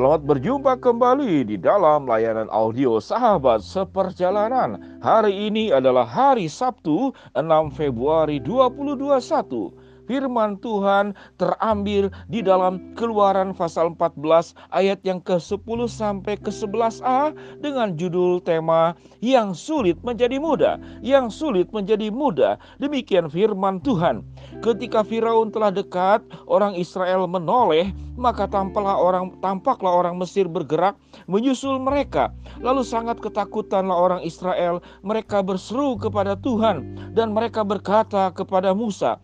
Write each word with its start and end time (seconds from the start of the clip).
Selamat 0.00 0.24
berjumpa 0.24 0.80
kembali 0.80 1.44
di 1.44 1.60
dalam 1.60 2.08
layanan 2.08 2.48
audio 2.48 3.04
Sahabat 3.04 3.60
Seperjalanan. 3.60 4.96
Hari 5.04 5.52
ini 5.52 5.76
adalah 5.76 6.08
hari 6.08 6.48
Sabtu 6.48 7.12
6 7.36 7.76
Februari 7.76 8.40
2021 8.40 9.89
firman 10.10 10.58
Tuhan 10.58 11.14
terambil 11.38 12.10
di 12.26 12.42
dalam 12.42 12.82
Keluaran 12.98 13.54
pasal 13.54 13.94
14 13.94 14.58
ayat 14.74 14.98
yang 15.06 15.22
ke-10 15.22 15.86
sampai 15.86 16.34
ke-11a 16.42 17.30
dengan 17.62 17.94
judul 17.94 18.42
tema 18.42 18.98
yang 19.22 19.54
sulit 19.54 19.94
menjadi 20.02 20.42
mudah, 20.42 20.82
yang 20.98 21.30
sulit 21.30 21.70
menjadi 21.70 22.10
mudah. 22.10 22.58
Demikian 22.82 23.30
firman 23.30 23.78
Tuhan. 23.86 24.26
Ketika 24.66 25.06
Firaun 25.06 25.54
telah 25.54 25.70
dekat, 25.70 26.26
orang 26.50 26.74
Israel 26.74 27.30
menoleh, 27.30 27.94
maka 28.20 28.44
tampaklah 28.44 29.00
orang 29.00 29.32
tampaklah 29.40 29.94
orang 29.96 30.20
Mesir 30.20 30.44
bergerak 30.44 30.98
menyusul 31.24 31.80
mereka. 31.80 32.28
Lalu 32.60 32.84
sangat 32.84 33.22
ketakutanlah 33.24 33.96
orang 33.96 34.20
Israel, 34.20 34.84
mereka 35.00 35.40
berseru 35.40 35.96
kepada 35.96 36.36
Tuhan 36.36 36.98
dan 37.16 37.32
mereka 37.32 37.64
berkata 37.64 38.28
kepada 38.36 38.76
Musa, 38.76 39.16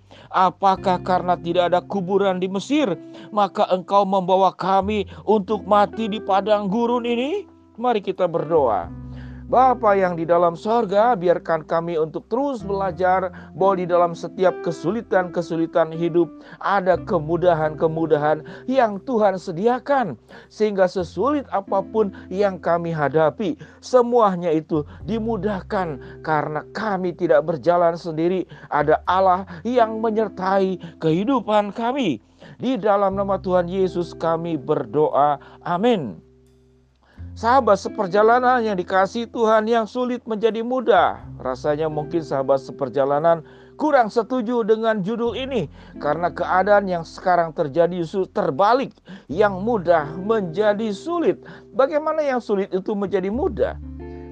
Apakah 0.77 1.01
karena 1.09 1.41
tidak 1.41 1.73
ada 1.73 1.80
kuburan 1.80 2.37
di 2.37 2.53
Mesir, 2.53 3.01
maka 3.33 3.65
engkau 3.73 4.05
membawa 4.05 4.53
kami 4.53 5.09
untuk 5.25 5.65
mati 5.65 6.05
di 6.05 6.21
padang 6.21 6.69
gurun 6.69 7.09
ini? 7.09 7.49
Mari 7.80 8.05
kita 8.05 8.29
berdoa. 8.29 8.85
Bapa 9.47 9.95
yang 9.95 10.19
di 10.19 10.27
dalam 10.27 10.59
sorga, 10.59 11.15
biarkan 11.15 11.63
kami 11.71 11.95
untuk 11.95 12.27
terus 12.27 12.67
belajar 12.67 13.31
bahwa 13.55 13.79
di 13.79 13.87
dalam 13.87 14.11
setiap 14.11 14.51
kesulitan-kesulitan 14.67 15.95
hidup 15.95 16.27
ada 16.59 16.99
kemudahan-kemudahan 17.07 18.43
yang 18.67 18.99
Tuhan 19.07 19.39
sediakan. 19.39 20.19
Sehingga 20.51 20.91
sesulit 20.91 21.47
apa 21.55 21.79
pun 21.79 22.11
yang 22.27 22.59
kami 22.59 22.91
hadapi, 22.91 23.55
semuanya 23.79 24.51
itu 24.51 24.83
dimudahkan 25.07 26.03
karena 26.27 26.66
kami 26.75 27.15
tidak 27.15 27.47
berjalan 27.47 27.95
sendiri. 27.95 28.51
Ada 28.75 28.99
Allah 29.07 29.47
yang 29.63 30.03
menyertai 30.03 30.99
kehidupan 30.99 31.71
kami. 31.71 32.19
Di 32.59 32.75
dalam 32.75 33.15
nama 33.15 33.38
Tuhan 33.38 33.71
Yesus 33.71 34.10
kami 34.10 34.59
berdoa. 34.59 35.38
Amin. 35.63 36.26
Sahabat 37.37 37.76
seperjalanan 37.76 38.65
yang 38.65 38.80
dikasih 38.80 39.29
Tuhan 39.29 39.68
yang 39.68 39.84
sulit 39.84 40.24
menjadi 40.24 40.65
mudah. 40.65 41.20
Rasanya 41.37 41.84
mungkin 41.84 42.24
sahabat 42.24 42.65
seperjalanan 42.65 43.45
kurang 43.76 44.09
setuju 44.09 44.65
dengan 44.65 45.04
judul 45.04 45.37
ini 45.37 45.68
karena 46.01 46.32
keadaan 46.32 46.88
yang 46.88 47.04
sekarang 47.04 47.52
terjadi 47.52 48.09
terbalik, 48.32 48.96
yang 49.29 49.60
mudah 49.60 50.16
menjadi 50.16 50.88
sulit. 50.96 51.37
Bagaimana 51.76 52.24
yang 52.24 52.40
sulit 52.40 52.73
itu 52.73 52.96
menjadi 52.96 53.29
mudah? 53.29 53.76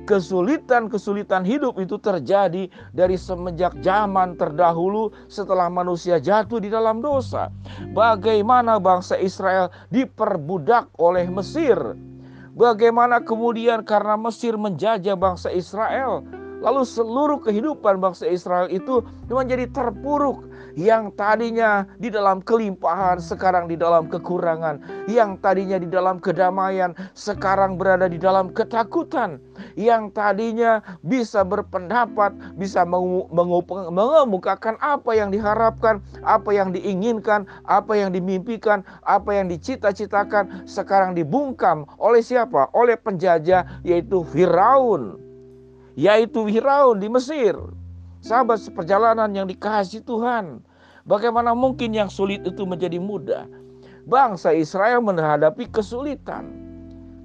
Kesulitan-kesulitan 0.08 1.44
hidup 1.44 1.76
itu 1.76 2.00
terjadi 2.00 2.72
dari 2.96 3.20
semenjak 3.20 3.76
zaman 3.84 4.32
terdahulu 4.40 5.12
setelah 5.28 5.68
manusia 5.68 6.16
jatuh 6.16 6.56
di 6.56 6.72
dalam 6.72 7.04
dosa. 7.04 7.52
Bagaimana 7.92 8.80
bangsa 8.80 9.20
Israel 9.20 9.68
diperbudak 9.92 10.88
oleh 10.96 11.28
Mesir 11.28 11.76
Bagaimana 12.54 13.18
kemudian 13.18 13.82
karena 13.82 14.14
Mesir 14.14 14.54
menjajah 14.54 15.18
bangsa 15.18 15.50
Israel, 15.50 16.22
lalu 16.64 16.82
seluruh 16.88 17.44
kehidupan 17.44 18.00
bangsa 18.00 18.24
Israel 18.24 18.72
itu 18.72 19.04
menjadi 19.28 19.68
terpuruk 19.68 20.48
yang 20.74 21.14
tadinya 21.14 21.86
di 22.02 22.10
dalam 22.10 22.42
kelimpahan 22.42 23.22
sekarang 23.22 23.70
di 23.70 23.78
dalam 23.78 24.10
kekurangan, 24.10 24.82
yang 25.06 25.38
tadinya 25.38 25.78
di 25.78 25.86
dalam 25.86 26.18
kedamaian 26.18 26.94
sekarang 27.14 27.78
berada 27.78 28.10
di 28.10 28.18
dalam 28.18 28.50
ketakutan, 28.50 29.38
yang 29.78 30.10
tadinya 30.10 30.82
bisa 31.06 31.46
berpendapat, 31.46 32.34
bisa 32.58 32.82
mengemukakan 32.86 34.74
apa 34.82 35.14
yang 35.14 35.30
diharapkan, 35.30 36.02
apa 36.26 36.50
yang 36.50 36.74
diinginkan, 36.74 37.46
apa 37.70 37.94
yang 37.94 38.10
dimimpikan, 38.10 38.82
apa 39.06 39.30
yang 39.30 39.46
dicita-citakan, 39.46 40.66
sekarang 40.66 41.14
dibungkam 41.14 41.86
oleh 42.02 42.20
siapa? 42.20 42.66
Oleh 42.74 42.98
penjajah 42.98 43.62
yaitu 43.86 44.26
Firaun. 44.26 45.23
Yaitu 45.94 46.50
Firaun 46.50 46.98
di 46.98 47.06
Mesir. 47.06 47.54
Sahabat 48.18 48.58
seperjalanan 48.58 49.30
yang 49.30 49.46
dikasih 49.46 50.02
Tuhan. 50.02 50.58
Bagaimana 51.04 51.52
mungkin 51.52 51.92
yang 51.92 52.10
sulit 52.10 52.42
itu 52.42 52.64
menjadi 52.64 52.96
mudah? 52.96 53.44
Bangsa 54.08 54.50
Israel 54.50 55.04
menghadapi 55.04 55.70
kesulitan. 55.70 56.64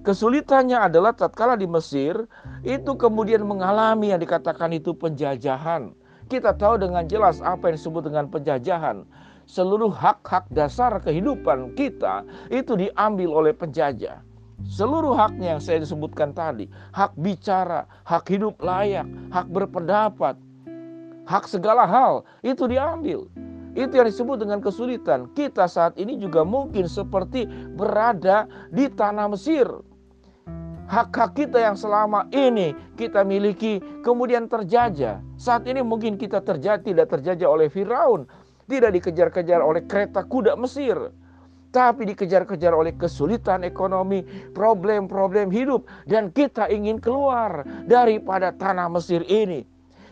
Kesulitannya 0.03 0.80
adalah 0.80 1.12
tatkala 1.12 1.59
di 1.59 1.68
Mesir 1.68 2.16
itu 2.63 2.91
kemudian 2.96 3.44
mengalami 3.44 4.16
yang 4.16 4.22
dikatakan 4.24 4.72
itu 4.72 4.96
penjajahan. 4.96 5.91
Kita 6.30 6.56
tahu 6.56 6.78
dengan 6.78 7.09
jelas 7.09 7.41
apa 7.41 7.74
yang 7.74 7.75
disebut 7.75 8.07
dengan 8.07 8.30
penjajahan. 8.30 9.03
Seluruh 9.50 9.90
hak-hak 9.90 10.46
dasar 10.53 10.94
kehidupan 11.01 11.74
kita 11.74 12.22
itu 12.53 12.78
diambil 12.78 13.34
oleh 13.34 13.53
penjajah. 13.56 14.22
Seluruh 14.68 15.16
haknya 15.16 15.56
yang 15.56 15.62
saya 15.64 15.80
disebutkan 15.80 16.36
tadi, 16.36 16.68
hak 16.92 17.16
bicara, 17.16 17.88
hak 18.03 18.28
hidup 18.28 18.59
layak, 18.59 19.08
hak 19.31 19.47
berpendapat, 19.47 20.36
hak 21.24 21.46
segala 21.47 21.88
hal 21.88 22.28
itu 22.44 22.68
diambil. 22.68 23.30
Itu 23.78 24.02
yang 24.02 24.09
disebut 24.09 24.42
dengan 24.42 24.59
kesulitan. 24.59 25.30
Kita 25.38 25.69
saat 25.69 25.96
ini 25.96 26.18
juga 26.18 26.42
mungkin 26.44 26.90
seperti 26.90 27.46
berada 27.78 28.50
di 28.74 28.90
tanah 28.90 29.30
Mesir. 29.31 29.69
Hak-hak 30.90 31.38
kita 31.38 31.62
yang 31.62 31.78
selama 31.78 32.25
ini 32.34 32.74
kita 32.98 33.22
miliki 33.22 33.78
kemudian 34.02 34.50
terjajah. 34.50 35.22
Saat 35.38 35.69
ini 35.69 35.86
mungkin 35.86 36.18
kita 36.18 36.42
terjadi 36.42 36.81
tidak 36.81 37.14
terjajah 37.14 37.46
oleh 37.46 37.69
Firaun, 37.69 38.25
tidak 38.66 38.98
dikejar-kejar 38.98 39.62
oleh 39.62 39.86
kereta 39.86 40.25
kuda 40.25 40.58
Mesir, 40.58 41.14
tapi 41.69 42.09
dikejar-kejar 42.09 42.74
oleh 42.74 42.94
kesulitan 42.97 43.62
ekonomi, 43.62 44.25
problem-problem 44.57 45.53
hidup 45.53 45.85
dan 46.09 46.34
kita 46.34 46.66
ingin 46.69 46.97
keluar 46.97 47.66
daripada 47.85 48.50
tanah 48.53 48.90
Mesir 48.90 49.22
ini. 49.30 49.66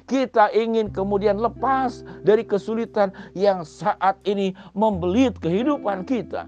Kita 0.07 0.47
ingin 0.55 0.87
kemudian 0.87 1.35
lepas 1.35 1.99
dari 2.23 2.47
kesulitan 2.47 3.11
yang 3.35 3.67
saat 3.67 4.15
ini 4.23 4.55
membelit 4.71 5.35
kehidupan 5.43 6.07
kita. 6.07 6.47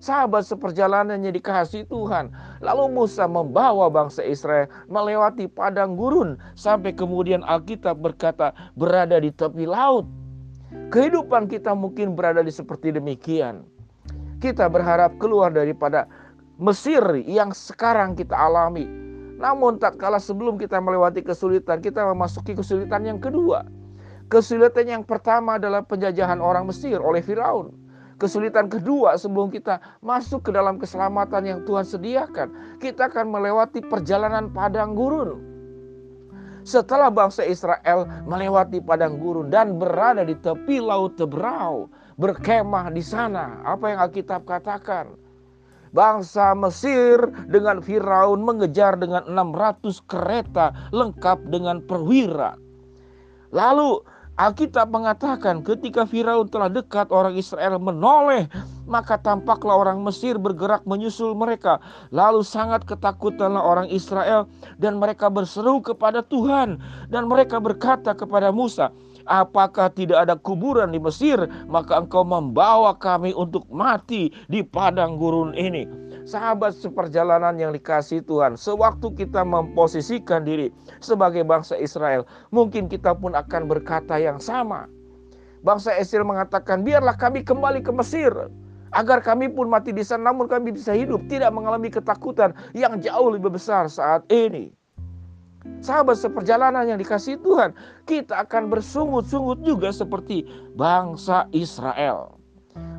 Sahabat 0.00 0.44
seperjalanannya 0.48 1.32
dikasih 1.32 1.88
Tuhan. 1.88 2.32
Lalu 2.60 2.92
Musa 2.92 3.24
membawa 3.24 3.88
bangsa 3.88 4.20
Israel 4.24 4.68
melewati 4.88 5.48
padang 5.48 5.96
gurun. 5.96 6.36
Sampai 6.56 6.92
kemudian 6.92 7.40
Alkitab 7.44 8.00
berkata 8.00 8.52
berada 8.76 9.16
di 9.16 9.32
tepi 9.32 9.64
laut. 9.64 10.04
Kehidupan 10.92 11.48
kita 11.48 11.72
mungkin 11.72 12.12
berada 12.12 12.44
di 12.44 12.52
seperti 12.52 12.92
demikian. 12.92 13.64
Kita 14.38 14.70
berharap 14.70 15.18
keluar 15.18 15.54
daripada 15.54 16.06
Mesir 16.54 17.02
yang 17.26 17.50
sekarang 17.50 18.14
kita 18.14 18.38
alami 18.38 19.04
namun 19.34 19.82
tak 19.82 19.98
kalah 19.98 20.22
sebelum 20.22 20.56
kita 20.56 20.78
melewati 20.78 21.20
kesulitan, 21.20 21.82
kita 21.82 22.06
memasuki 22.06 22.54
kesulitan 22.54 23.02
yang 23.02 23.18
kedua. 23.18 23.66
Kesulitan 24.30 24.86
yang 24.86 25.02
pertama 25.04 25.58
adalah 25.58 25.82
penjajahan 25.84 26.38
orang 26.38 26.70
Mesir 26.70 26.96
oleh 27.02 27.20
Firaun. 27.20 27.74
Kesulitan 28.16 28.70
kedua 28.70 29.18
sebelum 29.18 29.50
kita 29.50 29.82
masuk 29.98 30.48
ke 30.48 30.50
dalam 30.54 30.78
keselamatan 30.78 31.42
yang 31.44 31.60
Tuhan 31.66 31.82
sediakan, 31.82 32.78
kita 32.78 33.10
akan 33.10 33.26
melewati 33.26 33.82
perjalanan 33.82 34.54
padang 34.54 34.94
gurun. 34.94 35.42
Setelah 36.64 37.12
bangsa 37.12 37.44
Israel 37.44 38.08
melewati 38.24 38.80
padang 38.80 39.20
gurun 39.20 39.52
dan 39.52 39.76
berada 39.76 40.24
di 40.24 40.32
tepi 40.40 40.80
laut 40.80 41.18
Tebrau, 41.20 41.90
berkemah 42.16 42.90
di 42.94 43.02
sana, 43.02 43.62
apa 43.66 43.94
yang 43.94 44.00
Alkitab 44.04 44.46
katakan? 44.46 45.14
Bangsa 45.94 46.58
Mesir 46.58 47.22
dengan 47.46 47.78
Firaun 47.78 48.42
mengejar 48.42 48.98
dengan 48.98 49.22
600 49.30 50.02
kereta 50.10 50.74
lengkap 50.90 51.38
dengan 51.46 51.78
perwira. 51.86 52.58
Lalu 53.54 54.02
Alkitab 54.34 54.90
mengatakan 54.90 55.62
ketika 55.62 56.02
Firaun 56.02 56.50
telah 56.50 56.66
dekat 56.66 57.06
orang 57.14 57.38
Israel 57.38 57.78
menoleh 57.78 58.50
maka 58.84 59.14
tampaklah 59.14 59.78
orang 59.78 60.02
Mesir 60.02 60.36
bergerak 60.36 60.82
menyusul 60.82 61.38
mereka. 61.38 61.78
Lalu 62.10 62.42
sangat 62.42 62.82
ketakutanlah 62.82 63.62
orang 63.62 63.88
Israel 63.88 64.50
dan 64.82 64.98
mereka 64.98 65.30
berseru 65.30 65.78
kepada 65.78 66.20
Tuhan 66.26 66.82
dan 67.08 67.30
mereka 67.30 67.62
berkata 67.62 68.12
kepada 68.12 68.50
Musa, 68.50 68.90
Apakah 69.24 69.88
tidak 69.88 70.28
ada 70.28 70.36
kuburan 70.36 70.92
di 70.92 71.00
Mesir? 71.00 71.40
Maka 71.64 72.04
engkau 72.04 72.28
membawa 72.28 72.92
kami 72.92 73.32
untuk 73.32 73.64
mati 73.72 74.28
di 74.52 74.60
padang 74.60 75.16
gurun 75.16 75.56
ini. 75.56 75.88
Sahabat 76.28 76.76
seperjalanan 76.76 77.56
yang 77.56 77.72
dikasih 77.72 78.24
Tuhan, 78.24 78.56
sewaktu 78.56 79.12
kita 79.16 79.44
memposisikan 79.44 80.44
diri 80.44 80.72
sebagai 81.00 81.44
bangsa 81.44 81.76
Israel, 81.76 82.24
mungkin 82.52 82.88
kita 82.88 83.12
pun 83.16 83.36
akan 83.36 83.68
berkata 83.68 84.16
yang 84.16 84.40
sama. 84.40 84.88
Bangsa 85.64 85.96
Israel 85.96 86.28
mengatakan, 86.28 86.84
biarlah 86.84 87.16
kami 87.16 87.40
kembali 87.44 87.80
ke 87.80 87.92
Mesir. 87.92 88.32
Agar 88.94 89.24
kami 89.24 89.50
pun 89.50 89.66
mati 89.66 89.90
di 89.90 90.06
sana 90.06 90.30
namun 90.30 90.46
kami 90.46 90.70
bisa 90.70 90.94
hidup 90.94 91.18
tidak 91.26 91.50
mengalami 91.50 91.90
ketakutan 91.90 92.54
yang 92.78 93.02
jauh 93.02 93.32
lebih 93.32 93.50
besar 93.50 93.90
saat 93.90 94.22
ini. 94.30 94.70
Sahabat 95.80 96.20
seperjalanan 96.20 96.84
yang 96.84 97.00
dikasih 97.00 97.40
Tuhan, 97.40 97.72
kita 98.04 98.44
akan 98.44 98.68
bersungut-sungut 98.68 99.64
juga 99.64 99.92
seperti 99.92 100.44
bangsa 100.76 101.48
Israel. 101.56 102.36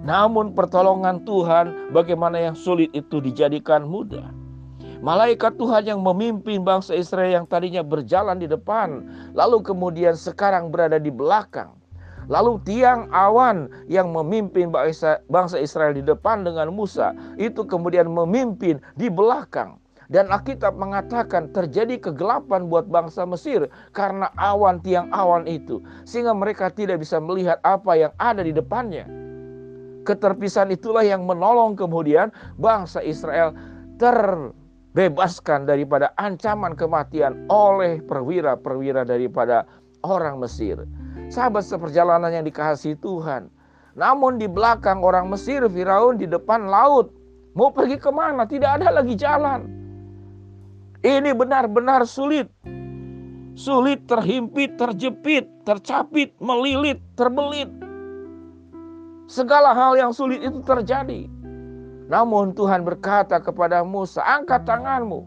Namun 0.06 0.54
pertolongan 0.54 1.26
Tuhan 1.26 1.94
bagaimana 1.94 2.38
yang 2.38 2.54
sulit 2.54 2.94
itu 2.94 3.22
dijadikan 3.22 3.86
mudah. 3.90 4.30
Malaikat 5.02 5.62
Tuhan 5.62 5.86
yang 5.86 6.02
memimpin 6.02 6.66
bangsa 6.66 6.98
Israel 6.98 7.30
yang 7.30 7.46
tadinya 7.46 7.86
berjalan 7.86 8.42
di 8.42 8.50
depan, 8.50 9.06
lalu 9.38 9.62
kemudian 9.62 10.18
sekarang 10.18 10.74
berada 10.74 10.98
di 10.98 11.14
belakang. 11.14 11.74
Lalu 12.26 12.58
tiang 12.66 13.06
awan 13.14 13.70
yang 13.86 14.10
memimpin 14.10 14.74
bangsa 14.74 15.58
Israel 15.62 15.94
di 15.94 16.02
depan 16.02 16.42
dengan 16.42 16.74
Musa 16.74 17.14
itu 17.38 17.62
kemudian 17.62 18.10
memimpin 18.10 18.82
di 18.98 19.14
belakang. 19.14 19.78
Dan 20.12 20.30
Alkitab 20.30 20.78
mengatakan 20.78 21.50
terjadi 21.50 21.98
kegelapan 21.98 22.69
buat 22.69 22.86
bangsa 22.86 23.25
Mesir 23.25 23.66
karena 23.94 24.30
awan 24.38 24.78
tiang 24.86 25.10
awan 25.10 25.50
itu. 25.50 25.81
Sehingga 26.06 26.34
mereka 26.38 26.69
tidak 26.69 27.02
bisa 27.02 27.18
melihat 27.18 27.57
apa 27.66 27.98
yang 27.98 28.13
ada 28.22 28.46
di 28.46 28.54
depannya. 28.54 29.10
Keterpisahan 30.06 30.69
itulah 30.69 31.02
yang 31.02 31.25
menolong 31.25 31.74
kemudian 31.74 32.30
bangsa 32.62 33.02
Israel 33.02 33.57
terbebaskan 33.98 35.66
daripada 35.66 36.13
ancaman 36.22 36.78
kematian 36.78 37.50
oleh 37.50 38.06
perwira-perwira 38.06 39.02
daripada 39.02 39.66
orang 40.06 40.38
Mesir. 40.38 40.86
Sahabat 41.34 41.66
seperjalanan 41.66 42.30
yang 42.30 42.46
dikasihi 42.46 43.02
Tuhan. 43.02 43.50
Namun 43.98 44.38
di 44.38 44.46
belakang 44.46 45.02
orang 45.02 45.25
Mesir, 45.31 45.66
Firaun 45.66 46.22
di 46.22 46.30
depan 46.30 46.69
laut. 46.69 47.10
Mau 47.57 47.74
pergi 47.74 47.98
ke 47.98 48.12
mana? 48.13 48.46
Tidak 48.46 48.68
ada 48.78 48.94
lagi 48.94 49.16
jalan. 49.18 49.75
Ini 51.06 51.38
benar-benar 51.38 52.10
sulit. 52.10 52.50
Sulit 53.54 54.10
terhimpit, 54.10 54.74
terjepit, 54.81 55.46
tercapit, 55.62 56.34
melilit, 56.42 56.98
terbelit. 57.13 57.69
Segala 59.30 59.78
hal 59.78 59.94
yang 60.02 60.10
sulit 60.10 60.42
itu 60.42 60.66
terjadi. 60.66 61.30
Namun 62.10 62.57
Tuhan 62.57 62.81
berkata 62.81 63.38
kepada 63.38 63.86
Musa, 63.86 64.25
angkat 64.25 64.66
tanganmu. 64.66 65.22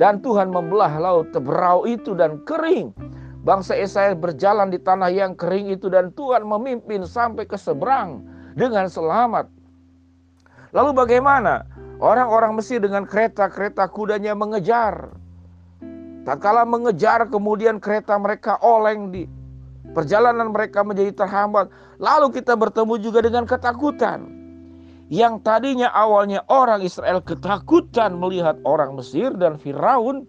Dan 0.00 0.24
Tuhan 0.24 0.48
membelah 0.48 0.96
laut 0.96 1.28
teberau 1.36 1.84
itu 1.84 2.16
dan 2.16 2.40
kering 2.48 2.96
Bangsa 3.40 3.72
Israel 3.72 4.20
berjalan 4.20 4.68
di 4.68 4.76
tanah 4.76 5.08
yang 5.08 5.32
kering 5.32 5.72
itu 5.72 5.88
dan 5.88 6.12
Tuhan 6.12 6.44
memimpin 6.44 7.08
sampai 7.08 7.48
ke 7.48 7.56
seberang 7.56 8.20
dengan 8.52 8.84
selamat. 8.84 9.48
Lalu 10.76 10.90
bagaimana? 10.92 11.64
Orang-orang 12.00 12.56
Mesir 12.56 12.80
dengan 12.80 13.04
kereta-kereta 13.04 13.84
kudanya 13.92 14.32
mengejar. 14.32 15.12
Tak 16.24 16.40
kala 16.40 16.64
mengejar 16.64 17.28
kemudian 17.28 17.76
kereta 17.76 18.16
mereka 18.16 18.56
oleng 18.64 19.12
di 19.12 19.28
perjalanan 19.92 20.48
mereka 20.48 20.80
menjadi 20.80 21.12
terhambat. 21.12 21.68
Lalu 22.00 22.40
kita 22.40 22.56
bertemu 22.56 22.96
juga 23.04 23.20
dengan 23.20 23.44
ketakutan. 23.44 24.32
Yang 25.12 25.44
tadinya 25.44 25.92
awalnya 25.92 26.40
orang 26.48 26.80
Israel 26.80 27.20
ketakutan 27.20 28.16
melihat 28.16 28.56
orang 28.64 28.96
Mesir 28.96 29.36
dan 29.36 29.60
Firaun, 29.60 30.24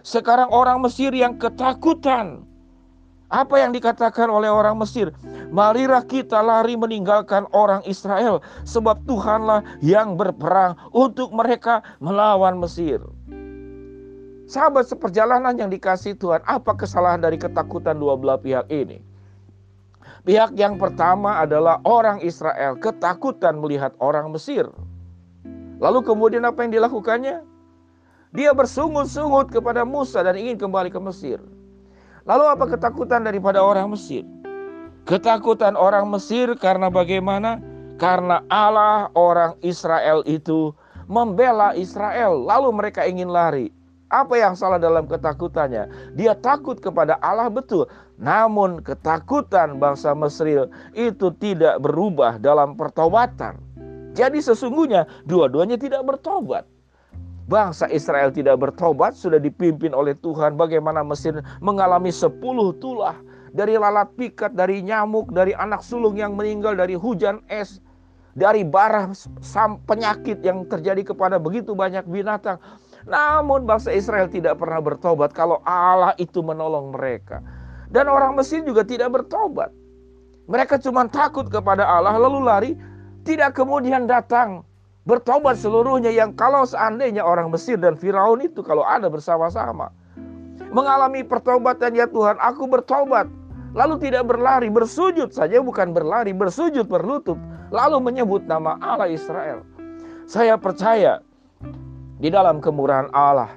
sekarang 0.00 0.48
orang 0.48 0.80
Mesir 0.80 1.12
yang 1.12 1.36
ketakutan 1.36 2.48
apa 3.30 3.62
yang 3.62 3.70
dikatakan 3.70 4.26
oleh 4.26 4.50
orang 4.50 4.74
Mesir? 4.74 5.14
Marilah 5.54 6.02
kita 6.02 6.42
lari 6.42 6.74
meninggalkan 6.74 7.46
orang 7.54 7.78
Israel, 7.86 8.42
sebab 8.66 9.06
Tuhanlah 9.06 9.62
yang 9.78 10.18
berperang 10.18 10.74
untuk 10.90 11.30
mereka 11.30 11.82
melawan 12.02 12.58
Mesir. 12.58 12.98
Sahabat 14.50 14.90
seperjalanan 14.90 15.54
yang 15.54 15.70
dikasih 15.70 16.18
Tuhan, 16.18 16.42
apa 16.42 16.74
kesalahan 16.74 17.22
dari 17.22 17.38
ketakutan 17.38 18.02
dua 18.02 18.18
belah 18.18 18.34
pihak 18.34 18.66
ini? 18.66 18.98
Pihak 20.26 20.58
yang 20.58 20.74
pertama 20.74 21.38
adalah 21.38 21.78
orang 21.86 22.18
Israel 22.20 22.74
ketakutan 22.82 23.62
melihat 23.62 23.94
orang 24.02 24.34
Mesir. 24.34 24.66
Lalu 25.78 26.02
kemudian 26.02 26.42
apa 26.42 26.66
yang 26.66 26.74
dilakukannya? 26.74 27.46
Dia 28.34 28.50
bersungut-sungut 28.54 29.54
kepada 29.54 29.86
Musa 29.86 30.20
dan 30.20 30.34
ingin 30.34 30.58
kembali 30.58 30.90
ke 30.90 30.98
Mesir. 30.98 31.38
Lalu 32.30 32.46
apa 32.46 32.64
ketakutan 32.78 33.26
daripada 33.26 33.58
orang 33.58 33.90
Mesir? 33.90 34.22
Ketakutan 35.02 35.74
orang 35.74 36.06
Mesir 36.14 36.54
karena 36.54 36.86
bagaimana? 36.86 37.58
Karena 37.98 38.38
Allah 38.46 39.10
orang 39.18 39.58
Israel 39.66 40.22
itu 40.30 40.70
membela 41.10 41.74
Israel, 41.74 42.38
lalu 42.46 42.70
mereka 42.70 43.02
ingin 43.02 43.34
lari. 43.34 43.74
Apa 44.14 44.38
yang 44.38 44.54
salah 44.54 44.78
dalam 44.78 45.10
ketakutannya? 45.10 45.90
Dia 46.14 46.38
takut 46.38 46.78
kepada 46.78 47.18
Allah 47.18 47.50
betul, 47.50 47.90
namun 48.14 48.78
ketakutan 48.78 49.82
bangsa 49.82 50.14
Mesir 50.14 50.70
itu 50.94 51.34
tidak 51.42 51.82
berubah 51.82 52.38
dalam 52.38 52.78
pertobatan. 52.78 53.58
Jadi 54.14 54.38
sesungguhnya 54.38 55.02
dua-duanya 55.26 55.74
tidak 55.82 56.06
bertobat 56.06 56.62
bangsa 57.50 57.90
Israel 57.90 58.30
tidak 58.30 58.62
bertobat 58.62 59.18
sudah 59.18 59.42
dipimpin 59.42 59.90
oleh 59.90 60.14
Tuhan 60.22 60.54
bagaimana 60.54 61.02
Mesir 61.02 61.34
mengalami 61.58 62.14
sepuluh 62.14 62.70
tulah 62.78 63.18
dari 63.50 63.74
lalat 63.74 64.06
pikat, 64.14 64.54
dari 64.54 64.78
nyamuk, 64.86 65.34
dari 65.34 65.50
anak 65.58 65.82
sulung 65.82 66.14
yang 66.14 66.38
meninggal, 66.38 66.78
dari 66.78 66.94
hujan 66.94 67.42
es, 67.50 67.82
dari 68.38 68.62
barah 68.62 69.10
penyakit 69.90 70.38
yang 70.46 70.62
terjadi 70.70 71.02
kepada 71.02 71.42
begitu 71.42 71.74
banyak 71.74 72.06
binatang. 72.06 72.62
Namun 73.10 73.66
bangsa 73.66 73.90
Israel 73.90 74.30
tidak 74.30 74.62
pernah 74.62 74.78
bertobat 74.78 75.34
kalau 75.34 75.58
Allah 75.66 76.14
itu 76.22 76.38
menolong 76.46 76.94
mereka. 76.94 77.42
Dan 77.90 78.06
orang 78.06 78.38
Mesir 78.38 78.62
juga 78.62 78.86
tidak 78.86 79.10
bertobat. 79.10 79.74
Mereka 80.46 80.78
cuma 80.78 81.10
takut 81.10 81.50
kepada 81.50 81.82
Allah 81.82 82.14
lalu 82.14 82.38
lari, 82.38 82.72
tidak 83.26 83.58
kemudian 83.58 84.06
datang 84.06 84.62
Bertobat 85.10 85.58
seluruhnya 85.58 86.14
yang 86.14 86.30
kalau 86.38 86.62
seandainya 86.62 87.26
orang 87.26 87.50
Mesir 87.50 87.74
dan 87.74 87.98
Firaun 87.98 88.46
itu 88.46 88.62
kalau 88.62 88.86
ada 88.86 89.10
bersama-sama. 89.10 89.90
Mengalami 90.70 91.26
pertobatan 91.26 91.98
ya 91.98 92.06
Tuhan, 92.06 92.38
aku 92.38 92.70
bertobat. 92.70 93.26
Lalu 93.74 93.98
tidak 94.06 94.30
berlari, 94.30 94.70
bersujud 94.70 95.34
saja 95.34 95.58
bukan 95.58 95.90
berlari, 95.90 96.30
bersujud 96.30 96.86
berlutut. 96.86 97.34
Lalu 97.74 97.98
menyebut 97.98 98.46
nama 98.46 98.78
Allah 98.78 99.10
Israel. 99.10 99.66
Saya 100.30 100.54
percaya 100.54 101.18
di 102.22 102.30
dalam 102.30 102.62
kemurahan 102.62 103.10
Allah, 103.10 103.50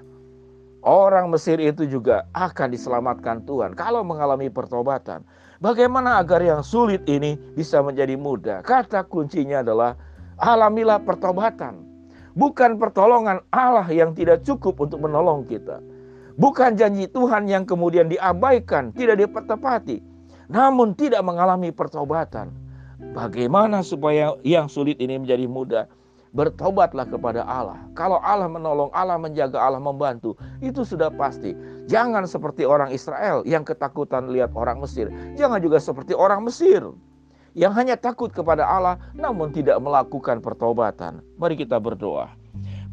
orang 0.82 1.30
Mesir 1.30 1.62
itu 1.62 1.86
juga 1.86 2.26
akan 2.34 2.74
diselamatkan 2.74 3.46
Tuhan 3.46 3.78
kalau 3.78 4.02
mengalami 4.02 4.50
pertobatan. 4.50 5.22
Bagaimana 5.62 6.18
agar 6.18 6.42
yang 6.42 6.66
sulit 6.66 7.06
ini 7.06 7.38
bisa 7.54 7.78
menjadi 7.86 8.18
mudah? 8.18 8.66
Kata 8.66 9.06
kuncinya 9.06 9.62
adalah 9.62 9.94
alamilah 10.40 11.02
pertobatan. 11.02 11.86
Bukan 12.34 12.82
pertolongan 12.82 13.46
Allah 13.54 13.86
yang 13.94 14.18
tidak 14.18 14.42
cukup 14.42 14.82
untuk 14.82 15.06
menolong 15.06 15.46
kita. 15.46 15.78
Bukan 16.34 16.74
janji 16.74 17.06
Tuhan 17.06 17.46
yang 17.46 17.62
kemudian 17.70 18.10
diabaikan, 18.10 18.90
tidak 18.98 19.22
dipetepati. 19.22 20.02
Namun 20.50 20.98
tidak 20.98 21.22
mengalami 21.22 21.70
pertobatan. 21.70 22.50
Bagaimana 23.14 23.86
supaya 23.86 24.34
yang 24.42 24.66
sulit 24.66 24.98
ini 24.98 25.22
menjadi 25.22 25.46
mudah? 25.46 25.86
Bertobatlah 26.34 27.06
kepada 27.06 27.46
Allah. 27.46 27.78
Kalau 27.94 28.18
Allah 28.26 28.50
menolong, 28.50 28.90
Allah 28.98 29.22
menjaga, 29.22 29.62
Allah 29.62 29.78
membantu, 29.78 30.34
itu 30.66 30.82
sudah 30.82 31.14
pasti. 31.14 31.54
Jangan 31.86 32.26
seperti 32.26 32.66
orang 32.66 32.90
Israel 32.90 33.46
yang 33.46 33.62
ketakutan 33.62 34.34
lihat 34.34 34.50
orang 34.58 34.82
Mesir. 34.82 35.14
Jangan 35.38 35.62
juga 35.62 35.78
seperti 35.78 36.18
orang 36.18 36.42
Mesir 36.42 36.82
yang 37.54 37.74
hanya 37.74 37.98
takut 37.98 38.30
kepada 38.30 38.66
Allah 38.66 38.98
namun 39.14 39.54
tidak 39.54 39.78
melakukan 39.82 40.42
pertobatan. 40.42 41.22
Mari 41.38 41.58
kita 41.58 41.78
berdoa. 41.78 42.34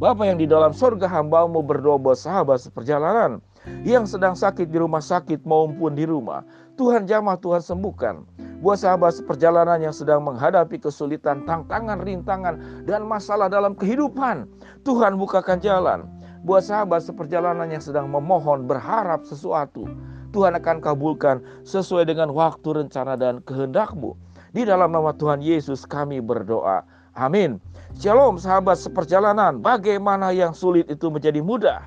Bapa 0.01 0.25
yang 0.25 0.41
di 0.41 0.49
dalam 0.49 0.73
surga 0.73 1.05
hambamu 1.05 1.61
berdoa 1.61 2.01
buat 2.01 2.17
sahabat 2.17 2.65
seperjalanan 2.65 3.45
yang 3.85 4.09
sedang 4.09 4.33
sakit 4.33 4.73
di 4.73 4.81
rumah 4.81 5.05
sakit 5.05 5.45
maupun 5.45 5.93
di 5.93 6.09
rumah. 6.09 6.41
Tuhan 6.81 7.05
jamah, 7.05 7.37
Tuhan 7.37 7.61
sembuhkan. 7.61 8.25
Buat 8.65 8.81
sahabat 8.81 9.21
seperjalanan 9.21 9.81
yang 9.85 9.93
sedang 9.93 10.25
menghadapi 10.25 10.81
kesulitan, 10.81 11.45
tantangan, 11.45 12.01
rintangan, 12.01 12.85
dan 12.89 13.05
masalah 13.05 13.53
dalam 13.53 13.77
kehidupan. 13.77 14.49
Tuhan 14.89 15.21
bukakan 15.21 15.61
jalan. 15.61 16.09
Buat 16.41 16.73
sahabat 16.73 17.05
seperjalanan 17.05 17.69
yang 17.69 17.85
sedang 17.85 18.09
memohon, 18.09 18.65
berharap 18.65 19.29
sesuatu. 19.29 19.85
Tuhan 20.33 20.57
akan 20.57 20.81
kabulkan 20.81 21.45
sesuai 21.69 22.09
dengan 22.09 22.33
waktu, 22.33 22.85
rencana, 22.85 23.21
dan 23.21 23.45
kehendakmu. 23.45 24.17
Di 24.51 24.67
dalam 24.67 24.91
nama 24.91 25.15
Tuhan 25.15 25.39
Yesus 25.39 25.87
kami 25.87 26.19
berdoa. 26.19 26.83
Amin. 27.15 27.63
Shalom 27.95 28.35
sahabat 28.35 28.83
seperjalanan. 28.83 29.63
Bagaimana 29.63 30.35
yang 30.35 30.51
sulit 30.51 30.91
itu 30.91 31.07
menjadi 31.07 31.39
mudah? 31.39 31.87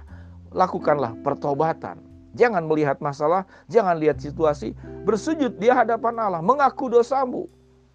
Lakukanlah 0.55 1.11
pertobatan. 1.27 1.99
Jangan 2.33 2.65
melihat 2.65 2.97
masalah, 3.03 3.43
jangan 3.67 3.99
lihat 3.99 4.17
situasi. 4.23 4.73
Bersujud 5.05 5.59
di 5.59 5.69
hadapan 5.69 6.17
Allah, 6.17 6.41
mengaku 6.41 6.87
dosamu. 6.89 7.51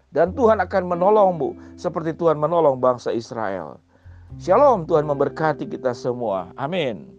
Dan 0.09 0.33
Tuhan 0.33 0.57
akan 0.57 0.83
menolongmu 0.89 1.77
seperti 1.77 2.17
Tuhan 2.17 2.37
menolong 2.37 2.81
bangsa 2.81 3.13
Israel. 3.13 3.77
Shalom, 4.37 4.85
Tuhan 4.85 5.05
memberkati 5.05 5.65
kita 5.65 5.93
semua. 5.97 6.49
Amin. 6.57 7.18